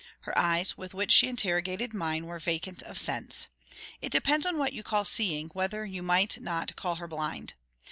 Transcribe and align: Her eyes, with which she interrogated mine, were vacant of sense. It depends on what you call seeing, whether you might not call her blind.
Her 0.21 0.35
eyes, 0.35 0.75
with 0.79 0.95
which 0.95 1.11
she 1.11 1.27
interrogated 1.27 1.93
mine, 1.93 2.25
were 2.25 2.39
vacant 2.39 2.81
of 2.81 2.97
sense. 2.97 3.49
It 4.01 4.11
depends 4.11 4.47
on 4.47 4.57
what 4.57 4.73
you 4.73 4.81
call 4.81 5.05
seeing, 5.05 5.49
whether 5.49 5.85
you 5.85 6.01
might 6.01 6.41
not 6.41 6.75
call 6.75 6.95
her 6.95 7.07
blind. 7.07 7.53